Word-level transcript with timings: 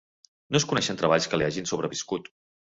No 0.55 0.59
es 0.61 0.65
coneixen 0.71 0.99
treballs 1.01 1.29
que 1.35 1.39
li 1.41 1.47
hagin 1.49 1.69
sobreviscut. 1.73 2.33